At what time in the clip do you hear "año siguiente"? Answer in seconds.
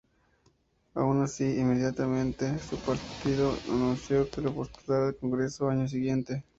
5.77-6.43